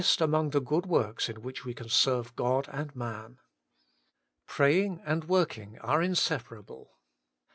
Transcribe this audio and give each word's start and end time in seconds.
Working 0.01 0.09
for 0.09 0.15
God 0.15 0.31
151 0.31 0.39
among 0.39 0.49
the 0.49 0.67
good 0.67 0.85
works 0.89 1.29
in 1.29 1.41
which 1.43 1.63
we 1.63 1.73
can 1.75 1.89
serve 1.89 2.35
God 2.35 2.67
and 2.71 2.95
man. 2.95 3.37
Praying 4.47 4.99
and 5.05 5.25
working 5.29 5.77
are 5.81 6.01
inseparable. 6.01 6.89